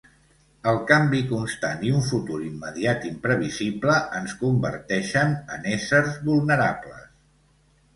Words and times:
El 0.69 0.77
canvi 0.91 1.19
constant 1.31 1.83
i 1.89 1.91
un 1.99 2.07
futur 2.07 2.41
immediat 2.47 3.07
imprevisible 3.11 4.01
ens 4.23 4.37
converteixen 4.43 5.41
en 5.59 5.73
éssers 5.79 6.23
vulnerables. 6.29 7.11